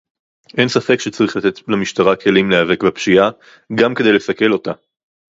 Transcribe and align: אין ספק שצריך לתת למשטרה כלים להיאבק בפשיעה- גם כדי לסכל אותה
אין 0.57 0.67
ספק 0.67 0.99
שצריך 0.99 1.35
לתת 1.37 1.59
למשטרה 1.67 2.15
כלים 2.15 2.49
להיאבק 2.49 2.83
בפשיעה- 2.83 3.29
גם 3.81 3.93
כדי 3.95 4.13
לסכל 4.13 4.51
אותה 4.53 4.71